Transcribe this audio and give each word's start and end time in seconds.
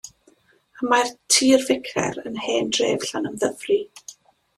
Y 0.85 0.87
mae 0.93 1.11
Tŷ'r 1.35 1.65
Ficer 1.67 2.17
yn 2.31 2.39
hen 2.47 2.73
dref 2.79 3.05
Llanymddyfri. 3.11 3.79